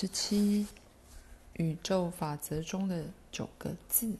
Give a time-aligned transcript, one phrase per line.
[0.00, 0.64] 十七，
[1.54, 4.14] 宇宙法则中的九个字。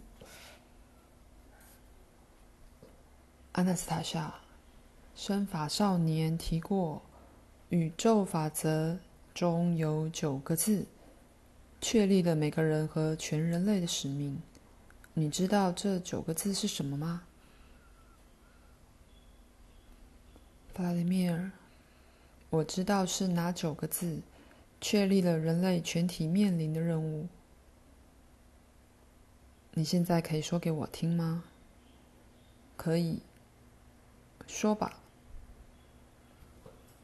[3.53, 4.35] 阿纳斯塔夏，
[5.15, 7.01] 生法少年提过，
[7.69, 8.99] 宇宙法则
[9.33, 10.85] 中有九个字，
[11.81, 14.43] 确立了每个人和全人类的使命。
[15.15, 17.23] 你知道这九个字是什么吗？
[20.75, 21.53] 弗拉迪米尔，
[22.51, 24.19] 我知道是哪九个字。
[24.81, 27.29] 确立了人类全体面临的任务。
[29.73, 31.45] 你现在可以说给我听吗？
[32.77, 33.21] 可以，
[34.47, 35.01] 说吧。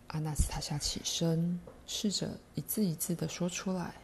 [0.09, 3.95] 阿纳斯塔夏起身，试着一字一字的说出来：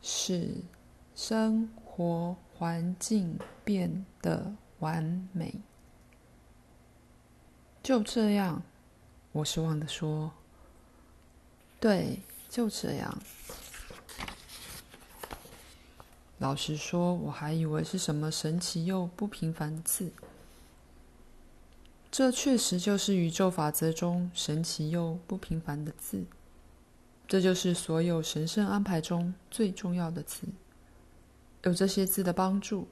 [0.00, 0.62] 使
[1.14, 5.54] 生活环境变得完美。
[7.82, 8.62] 就这样，
[9.32, 10.32] 我失望的说。
[11.80, 12.18] 对，
[12.48, 13.18] 就这样。
[16.38, 20.10] 老实说，我还以为是什么神奇又不平凡的字。
[22.10, 26.24] 这确实就是宇宙法则中神奇又不平凡的字。
[27.26, 30.46] 这就是所有神圣安排中最重要的字。
[31.62, 32.88] 有这些字的帮助，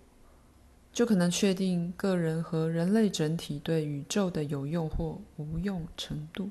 [0.92, 6.50] 就可能确定个人和人类整体对宇宙的有用或无用程度。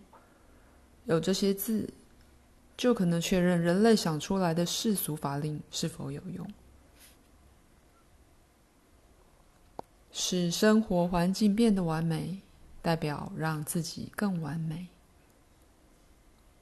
[1.05, 1.89] 有这些字。
[2.77, 6.45] 就可能确认人类想出来的世俗法令是否有用，
[10.11, 12.41] 使生活环境变得完美，
[12.81, 14.87] 代表让自己更完美。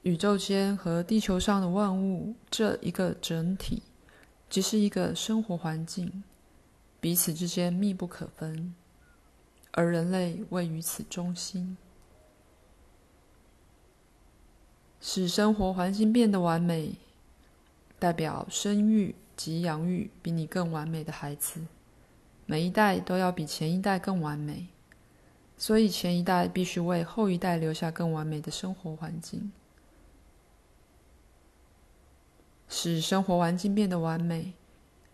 [0.02, 3.82] 宇宙间和地球上的万物这一个整体，
[4.50, 6.22] 即是一个生活环境，
[7.00, 8.74] 彼此之间密不可分，
[9.72, 11.76] 而人类位于此中心。
[15.06, 16.94] 使生活环境变得完美，
[17.98, 21.60] 代表生育及养育比你更完美的孩子。
[22.46, 24.68] 每一代都要比前一代更完美，
[25.58, 29.52] 所以前一代必须为后一代留下更完美的生活环境。
[32.70, 34.54] 使生活环境变得完美，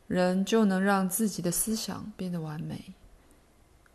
[0.07, 2.95] 人就能让自己的思想变得完美。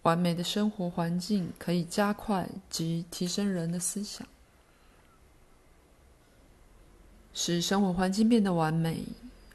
[0.01, 4.27] 完美的生活环境可以加快及提升人的思想。
[7.37, 9.03] 使生活环境变得完美，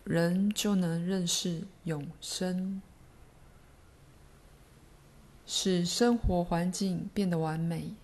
[0.05, 2.83] 人就能认识永生。
[5.47, 7.95] 使生活环境变得完美，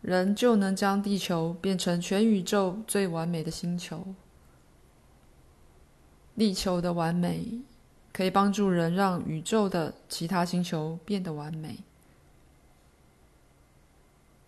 [0.00, 4.06] 人就能将地球变成全宇宙最完美的星球。
[6.34, 7.60] 地球的完美
[8.10, 11.80] 可以帮助人让宇宙的其他星球变得完美。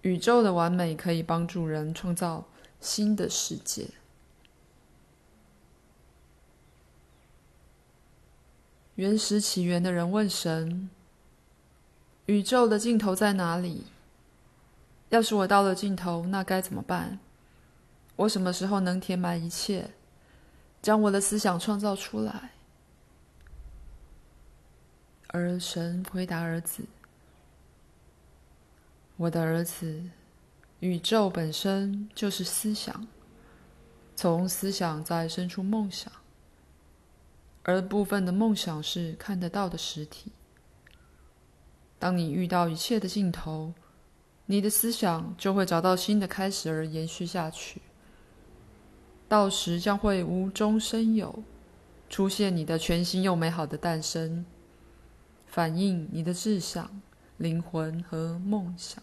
[0.01, 2.47] 宇宙的完美可以帮助人创造
[2.81, 3.91] 新的世界。
[8.97, 10.89] 原始起源的人问神
[12.25, 13.85] ：“宇宙的尽头在哪里？
[15.11, 17.19] 要是我到了尽头，那该怎么办？
[18.17, 19.91] 我什么时候能填满一切，
[20.81, 22.53] 将我的思想创造出来？”
[25.29, 26.83] 而神回答儿子
[29.19, 30.03] ：“我的儿子，
[30.81, 33.07] 宇宙本身就是思想，
[34.15, 36.11] 从思想再生出梦想。”
[37.69, 40.31] 而部分的梦想是看得到的实体。
[41.99, 43.75] 当你遇到一切的尽头，
[44.47, 47.83] 你的思想就会找到新的开始而延续下去。
[49.29, 51.43] 到时将会无中生有，
[52.09, 54.47] 出现你的全新又美好的诞生，
[55.45, 57.03] 反映你的志向、
[57.37, 59.03] 灵魂和梦想。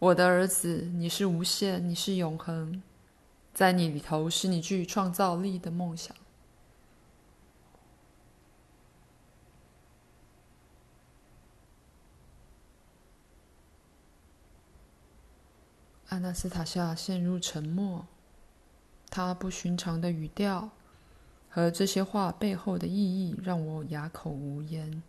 [0.00, 2.82] 我的儿子，你是无限，你是永恒，
[3.54, 6.16] 在你里头是你具创造力的梦想。
[16.16, 18.06] 阿纳斯塔夏陷入沉默，
[19.10, 20.70] 他不寻常的语调
[21.50, 25.02] 和这些话背后的意义让我哑口无言，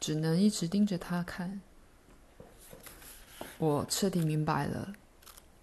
[0.00, 1.60] 只能一直盯着他看。
[3.58, 4.94] 我彻底明白了，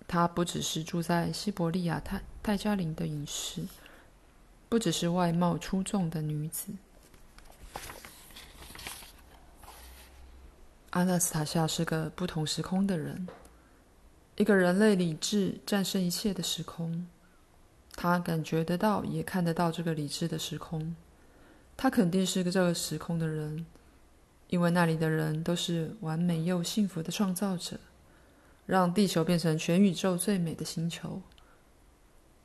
[0.07, 3.65] 她不只是住在西伯利亚泰泰加林的隐士，
[4.69, 6.71] 不只是外貌出众的女子。
[10.91, 13.27] 阿纳斯塔夏是个不同时空的人。
[14.35, 17.07] 一个人类理智战胜一切的时空，
[17.95, 20.95] 他感觉得到，也看得到这个理智的时空。
[21.77, 23.65] 他肯定是个这个时空的人，
[24.49, 27.79] 因为那里的人都是完美又幸福的创造者，
[28.65, 31.21] 让地球变成全宇宙最美的星球。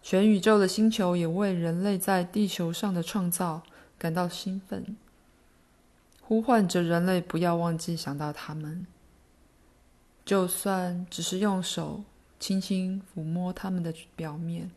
[0.02, 3.62] 全宇宙的星球也为人类在地球上的创造
[3.98, 4.96] 感到兴奋，
[6.20, 8.86] 呼唤着人类不要忘记想到他们，
[10.28, 12.04] 就算只是用手
[12.38, 14.70] 轻轻抚摸他们的表面，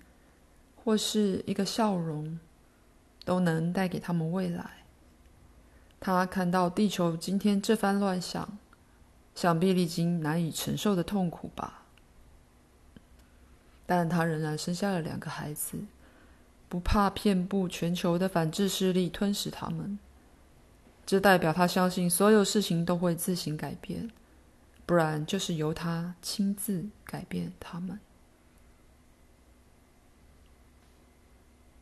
[0.82, 2.40] 或是一个笑容，
[3.26, 4.72] 都能带给他们未来。
[6.00, 8.58] 他看到地球今天这番乱象，
[9.36, 11.84] 想必历经难以承受的痛苦吧。
[13.86, 15.78] 但他仍然生下了两个孩子，
[16.70, 20.00] 不怕遍布全球的反智势力吞噬他们。
[21.06, 24.10] 这代表他相信所有事情都会自行改变，
[24.86, 28.00] 不然就是由他亲自改变他们。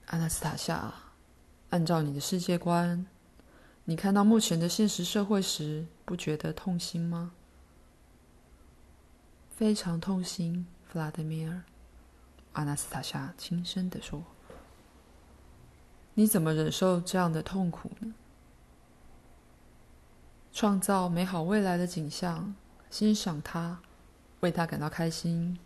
[0.08, 0.94] 阿纳斯塔夏，
[1.70, 3.06] 按照你的世界观，
[3.86, 7.34] 你看到目前的现实社会时，不觉得痛心吗？
[9.52, 11.62] 非常痛心，弗拉德米尔。
[12.54, 14.24] 阿纳斯塔夏轻声地说
[16.16, 18.14] ：“你怎么忍受这样的痛苦呢？
[20.52, 22.56] 创造美好未来的景象，
[22.90, 23.80] 欣赏他，
[24.40, 25.58] 为他感到开心，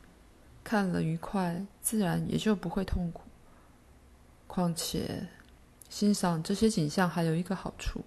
[0.64, 3.24] 看了愉快，自然也就不会痛苦。”
[4.48, 5.28] 况且，
[5.90, 8.04] 欣赏这些景象还有一个好处：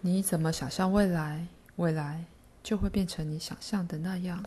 [0.00, 1.46] 你怎么想象未来，
[1.76, 2.24] 未来
[2.62, 4.44] 就会变成你想象的那样。